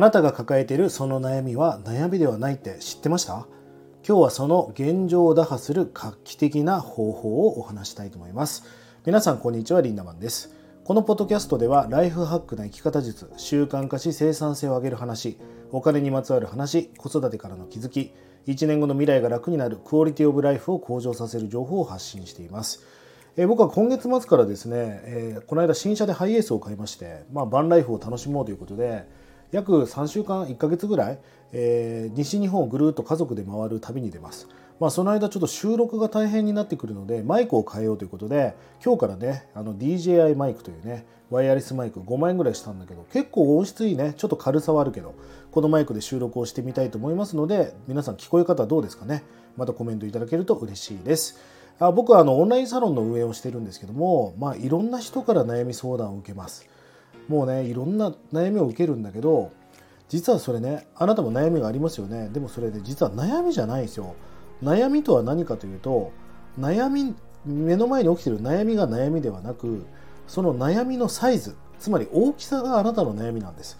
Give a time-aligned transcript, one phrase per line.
[0.00, 3.46] あなたが抱えているその悩みは悩みではないって知ってました？
[4.02, 8.64] 今日はその現状を打破する画期的な方法をお話したいと思います。
[9.04, 10.56] 皆さんこんにちはリンダマンです。
[10.84, 15.36] このポッドキャストではライフハックな生き方術習慣化し生産性を上げる話
[15.70, 18.14] お金にまつわる話子育てからの気づき
[18.46, 22.86] 1年後の未来が楽になるクオリティオブライフを向上させる情報を発信しています。
[23.36, 29.04] え僕は今月末からですね、えー、この間新車でハイエースを買いまして、まあ、バンライフを楽しもうということで
[29.52, 31.18] 約3週間1ヶ月ぐらい、
[31.52, 34.48] えー、西日本をぐるっと家族で回る旅に出ます。
[34.78, 44.14] まあ、その間ちょっと収録が大変になってくるのでマイクを変えようということで今日からねあの DJI マイクというねワイヤレスマイク5万円ぐらいしたんだけど結構音質いいね。
[44.16, 45.14] ちょっと軽さはあるけど
[45.50, 49.22] このマイクで収録をしてみたいと思いますので皆さん聞こえ方どうですかね？
[49.56, 51.38] またコメントいただけると嬉しいです。
[51.78, 56.66] あ僕はあのオンラインサロンの運営をしてるんですけども、まあ、いろんな人から悩み相談を受けます。
[57.30, 59.52] もうねいろんな悩みを受けるんだけど
[60.08, 62.28] 実はそれねあなたも悩みがありますよね。
[62.28, 64.16] でもそれで実は悩みじゃないですよ。
[64.64, 66.10] 悩みとは何かというと
[66.58, 67.14] 悩み
[67.46, 69.86] 目の前に起きてる悩みが悩みではなく
[70.26, 73.78] その悩みのサイズつまり大きさがあなたの悩みなんです。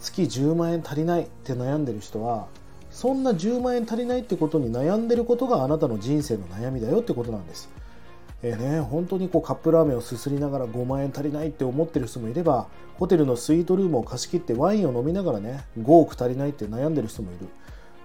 [0.00, 2.48] 月10万円足りないって悩んでる人は
[2.90, 7.70] そんな10万円足りないってことに悩んでることがあなたの人生の悩みだよってことなんです。
[8.42, 17.48] えーね、本当にこうカップラーメンをすすりながら5万円足りないって思ってる人もいればホテルのスイートルームを貸し切ってワインを飲みながらね5億足りないって悩んでる人もいる。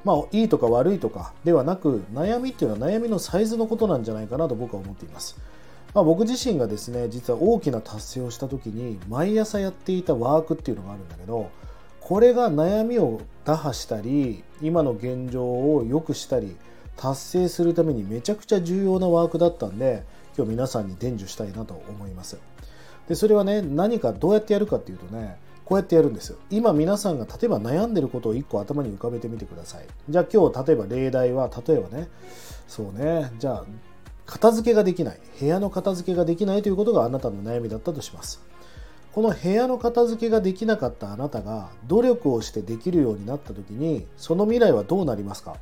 [0.03, 5.35] まあいいとか悪いとかではなく悩みっていうのは悩みのサイズのことなんじゃないかなと僕は思っています、
[5.95, 11.49] まあ、僕自身がですね実は大きな達成をした時に毎朝やっていたワークっていうのがあるんだけど
[12.01, 16.55] これが悩みを打破したり今の現状を良くしたり
[16.97, 20.03] 達成するためにめちゃくちゃ重要なワークだったんで
[20.37, 22.37] 今日皆さんに伝授したいなと思います。
[23.07, 26.37] でそれはね何かどうやってやるかっていうとねこうやってやるんですよ。
[26.49, 29.85] 今皆さんが例えば悩んでることを1個頭に浮かべてみてください。
[30.09, 32.07] じゃあ今日例えば例題は例えばね
[32.67, 33.65] そうねじゃあ
[34.25, 38.41] 片付けができない部屋の片付けができないということがあなたの悩みだったとします。
[39.13, 45.55] この部屋の片付けができなかったあなたが努力をしてできるようになった時にその未来はどうなりますか？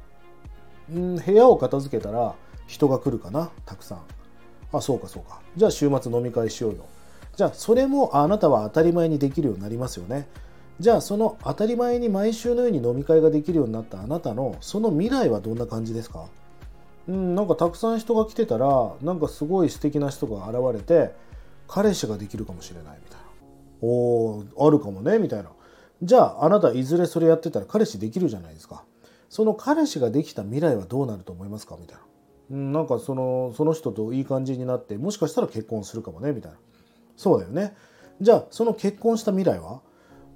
[0.92, 2.34] ん部屋を片付けたら
[2.66, 4.02] 人が来るかなたくさん
[4.74, 5.40] あそうかそうか。
[5.56, 6.86] じゃあ週末飲み会しようよ。
[7.36, 10.28] じゃあそれもあなたは当たり前にできるようになりますよね。
[10.80, 16.26] じゃあその当たり前に毎週のように飲み会ができるようになったあなたのその未来はどんな感じですか？
[17.08, 21.14] うんなんかたくさん人が来てたらなんかすごい素敵な人が現れて
[21.68, 23.24] 彼氏ができるかもしれないみたいな。
[23.82, 25.50] おーあるかもねみたいな。
[26.02, 28.84] じゃああなたいずれそれやってたら彼氏できるじゃないですか。
[29.30, 31.78] その彼氏ができた未来はどうなると思いますか？
[31.80, 32.02] みたいな。
[32.50, 36.58] なんかそのその人といい感じになってもしかしたら結婚するかもねみたいな。
[37.16, 37.76] そうだよね。
[38.22, 39.82] じゃあその結婚した未来は？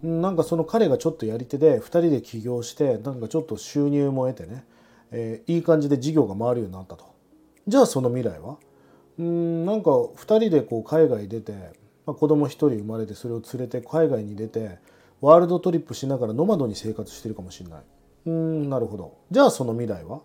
[0.03, 4.63] なんかその彼がちょっとやり手で2人で起業してなんかちょっと収入も得てね、
[5.11, 7.05] えー、いい感じで事業が回るようになったと。
[7.67, 8.57] じゃあその未来は？
[9.19, 11.51] うんなんか2人でこう海外出て、
[12.05, 14.77] まあ、子供1人生まれてそれを連れて海外に出て
[15.21, 17.81] ワールドトリップしながらノマドに生活してるかもしれない。
[18.27, 19.17] うんなるほど。
[19.31, 20.21] じゃあその未来は？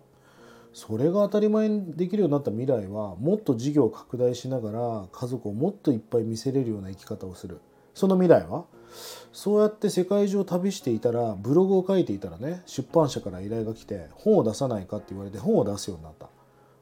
[0.73, 7.61] それが当たり前にできるようになった未来はもっと事業を拡大しながら家族をもっといっぱい見せれるような生き方をする。
[7.93, 8.65] その未来は
[9.31, 16.27] そうやって世界中を旅していたらブログを書いていたらね出版社から依頼が来て本を出さないかって言われて本を出すようになった。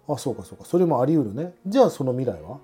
[0.07, 0.65] あそうかそうか。
[0.65, 1.53] それもあり得るね。
[1.67, 2.59] じゃあその未来は？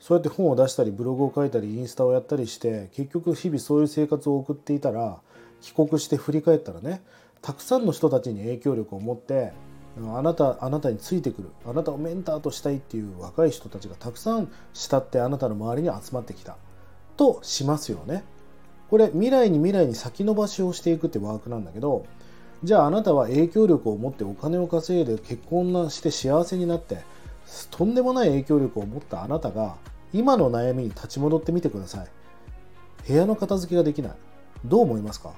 [0.00, 5.20] そうやって本を出したりブログを書いたりインスタをやったりして結局日々そういう生活を送っていたら
[5.60, 7.02] 帰国して振り返ったらね
[7.40, 9.52] たくさんの人たちに影響力を持って
[9.98, 11.48] あなたあなたについてくる。
[11.66, 16.56] あなたをメンターとしたいっていう若い人たちがたくさん慕ってあなたの周りに集まってきた。
[17.16, 18.24] としますよね。
[18.90, 22.06] これ未来に未来に先延ばしをしていくってワークなんだけど
[22.62, 26.98] じゃああなたは影響力を持ってお金を稼いで結婚して幸せになって
[27.72, 29.76] とんでもない影響力を持ったあなたが
[30.12, 32.06] 今の悩みに立ち戻ってみてください。
[33.08, 34.12] 部屋の片付けができない。
[34.64, 35.32] どう思いますか？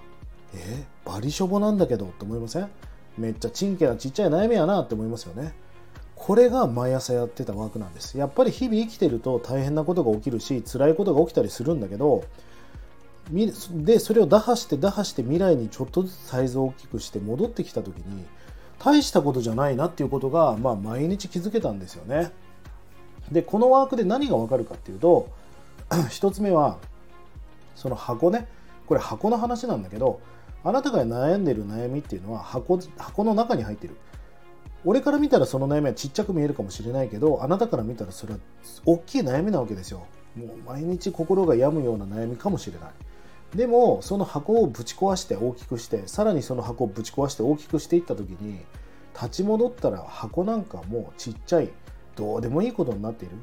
[0.54, 2.68] えー、バリしょぼなんだけどって思いません？
[3.18, 5.54] めっちゃちんけなちっちゃい悩みやなって思いますよね。
[6.14, 8.18] これが毎朝やってたワークなんです。
[8.18, 12.24] やっぱり日々生きてると大変なことが起きるし、辛いことが起きたりするんだけど、
[13.30, 18.24] で、それを打破して打破して未来にちょっとずつサイズを大きくして戻ってきた時に、
[18.78, 22.30] 大したことじゃないなっていうことが、まあ、毎日気づけたんですよね。
[23.30, 25.28] で、このワークで何がわかるかっていうと、
[26.10, 26.78] 一つ目は、
[27.74, 28.48] その箱ね、
[28.86, 30.20] これ箱の話なんだけど、
[30.64, 33.96] あなたが悩んでる悩みっていうのは箱箱の中に入ってる。
[34.84, 38.38] 俺から見たらその悩みはちっちゃく見えるかもしれないけどあなたから見たらそれは
[38.86, 40.06] 大きい悩みなわけですよ。
[40.36, 42.90] もう毎日心が病むような悩みかもしれない。
[43.56, 48.60] でもその箱をぶち壊して大きくしてさらにその箱をぶち壊して大きくしていった時に
[49.14, 51.70] 立ち戻ったら箱なんかもうちっちゃい
[52.14, 53.36] どうでもいいことになっている。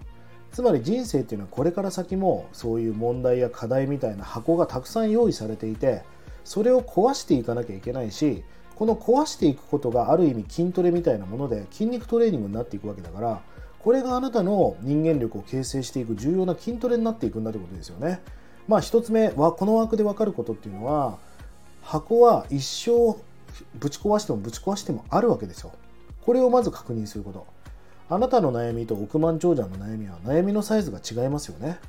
[0.52, 6.04] つまり人生っていうのはこれから先もそういう問題や課題みたいな箱がたくさん用意されていて
[6.46, 8.44] それを壊していかなきゃいけないし
[8.76, 13.42] この壊していくことがある意味筋トレみたいなもので筋肉トレーニングになっていくわけだから
[13.80, 18.20] これがあなたの人間力を形成していく重要な筋トレになっていくんだということですよね。
[18.68, 21.20] まあ一つ目はこの枠で分かることっていうのは
[21.84, 23.16] 箱は一生
[23.76, 25.72] ぶち壊してもぶち壊してもあるわけですよ。
[26.26, 27.46] これをまず確認すること。
[28.10, 31.80] あなたの悩みと億万長者の悩みは悩みのサイズが違いますよね。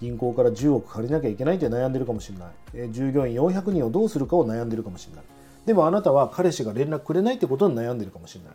[0.00, 2.48] 銀行から10億借りなきゃいけないって悩んでるかもしれない。
[2.74, 5.24] え従業員400人をどうするかを悩んでるかもしれない。
[5.64, 8.54] でもあなたは彼氏が連絡くれないってことに悩んでるかもしれない。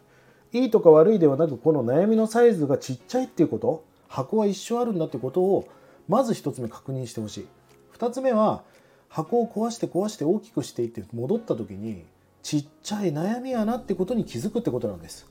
[0.53, 5.67] いいとか悪いではなくこの悩みのサイズがちっちゃいっていうこと箱は一緒あるんだってことを
[6.09, 7.47] まず1つ目確認してほしい
[7.97, 8.63] 2つ目は
[9.07, 12.03] 箱を壊して壊して大きくしていって戻った時に
[12.43, 15.30] ちっちゃい悩みやなってことに気づくってことなんです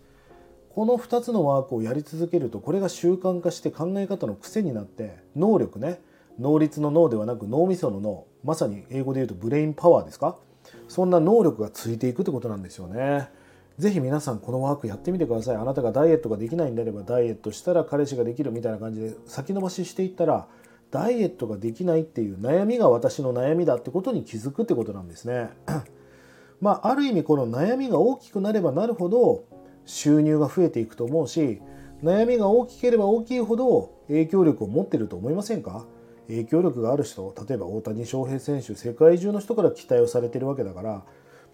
[0.81, 6.01] この2つのワークをやり続けるとこれが習慣化して考え方の癖になって能力ね
[6.39, 10.39] 能率の脳ではなく脳みその脳まさに英語で言うとブレインパワーですか？
[10.89, 13.29] そんな能力がついていくってことなんですよね。
[13.77, 15.57] ぜひ皆さんこのワークやってみてください。
[15.57, 20.49] あなたがダイエットができないんであればダイエットしたら彼氏ができるみたいな感じで先延ばししていったら
[20.91, 25.51] ダイエットができないっていう悩みが私の悩みだってことに気づくってことなんですね。
[26.63, 29.45] まあある意味この悩みが大きくなればなるほど
[29.87, 31.61] 収入が増えていくと思うし
[32.03, 35.87] 悩みが大きければ大きいほど影響力を持ってると思いませんか？
[36.29, 41.03] 影響力がある人例えば大谷翔平選手世界中の人から期待をされてるわけだから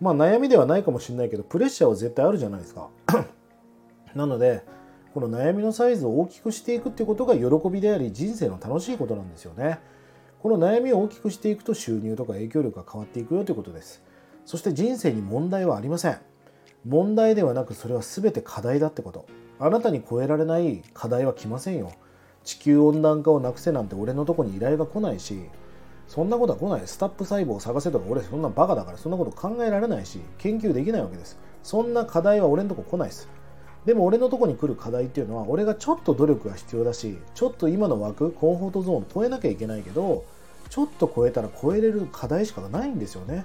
[0.00, 2.90] まあ悩みではないかもしれないけどプレッシャーは絶対あるじゃないですか。
[4.14, 4.62] なので
[5.14, 9.78] この悩みのサイズを大きくしていくっていうことが喜びであり人生の楽しいことなんですよね。
[10.42, 14.02] この悩みを大きくしていくと収入とか影響力が変わっていくよということです。
[14.44, 16.18] そして人生に問題はありません。
[16.86, 19.26] 問題ではなくそれは全て課題だってこと。
[19.58, 21.90] あなたに超えられない課題は来ませんよ。
[22.44, 25.40] 地球温暖化をなくせなんて俺のとこに依頼が来ないし
[26.06, 26.86] そんなことは来ない。
[26.86, 31.36] スタップ細胞を探せとか俺そんなバカだからそんなこと考えられないし研究できないわけです。
[31.64, 33.28] そんな課題は俺のとこ来ないです。
[33.84, 40.24] でも俺のとこに来る課題っていうのは俺がちょっと努力が必要だしちょっと今の枠コンフォートゾーンを超えなきゃいけないけど
[40.70, 43.44] ちょっと超えたら超えれる課題しかないんですよね。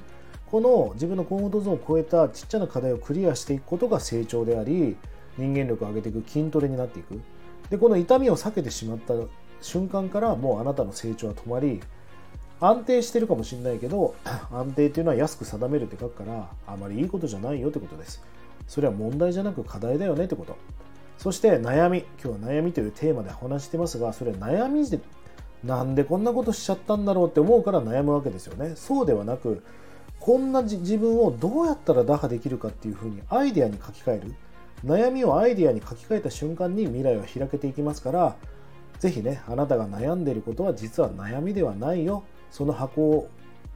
[0.51, 4.97] この自分のコンフォートゾーンを超えたちっちゃな課題をクリアしていくことが成長であり
[5.37, 7.21] 人間力を上げていく筋トレになっていく。
[7.69, 9.13] でこの痛みを避けてしまった
[9.61, 11.79] 瞬間からもうあなたの成長は止まり
[12.59, 14.13] 安定してるかもしれないけど
[14.51, 18.21] 安定っていうのは安く定めるって書くからあまりいいことじゃないよってことです。
[18.67, 20.57] それは問題じゃなく課題だよねってこと。
[21.17, 24.99] そして悩み今日は悩みというテーマで話してますがそれは悩みで
[25.63, 28.75] なんでこんなことしちゃったんだろうって思うから悩むわけですよね。
[28.75, 29.63] そうではなく
[30.21, 34.35] こんな自分をどうやったら打破できるかっていうふうにアイデアに書き換える
[34.85, 38.35] 悩みをアイデアに書き換えた瞬間に未来は開けていきますから
[38.99, 43.29] 是非ねあなたが悩んでいることは実は悩みではないよその箱を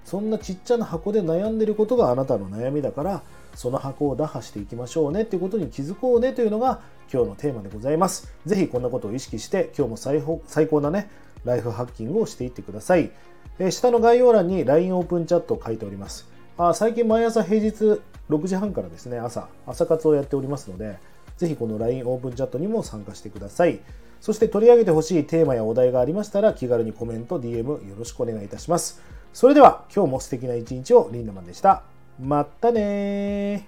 [0.03, 3.24] そんなちっちゃな箱で悩んでいることがあなたの悩みだから
[3.56, 6.81] その箱を打破していきましょうねっていうことに気づこうねというのが
[7.12, 8.31] 今日のテーマでございます。
[8.45, 11.09] 是非こんなことを意識して今日も最最高なね
[11.44, 13.12] ライフハッキングをしていってください。
[13.57, 16.34] え下の概要欄に LINE オープンチャットを書いております。
[16.57, 20.97] あ最近毎朝平日6時半からですね、朝、朝活をやっておりますので、
[21.38, 23.80] ぜひこの LINE オープンチャットにも参加してください。
[24.21, 29.02] そして取り上げてほしいテーマやお題がありましたら気軽にコメント、DM よろしくお願いいたします。
[29.33, 31.83] それでは今日も素敵な一日をリンダマンでした。
[32.19, 33.68] またね